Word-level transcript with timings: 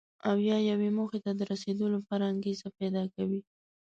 او 0.27 0.35
یا 0.49 0.57
یوې 0.69 0.89
موخې 0.97 1.19
ته 1.25 1.31
د 1.35 1.41
رسېدو 1.51 1.85
لپاره 1.95 2.23
انګېزه 2.33 2.67
پیدا 2.79 3.03
کوي. 3.15 3.41